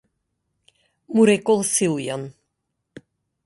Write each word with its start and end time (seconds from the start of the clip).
му 1.13 1.21
рекол 1.31 1.59
Силјан. 1.75 2.21